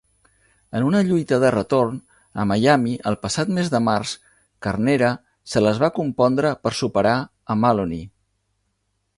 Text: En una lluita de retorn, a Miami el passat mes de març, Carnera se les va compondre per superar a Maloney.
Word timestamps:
En 0.77 0.85
una 0.85 1.01
lluita 1.09 1.37
de 1.43 1.51
retorn, 1.55 1.99
a 2.43 2.45
Miami 2.53 2.95
el 3.11 3.17
passat 3.25 3.51
mes 3.59 3.69
de 3.75 3.81
març, 3.89 4.15
Carnera 4.67 5.13
se 5.53 5.65
les 5.67 5.83
va 5.85 5.93
compondre 5.99 6.57
per 6.65 6.77
superar 6.81 7.17
a 7.57 7.63
Maloney. 7.67 8.05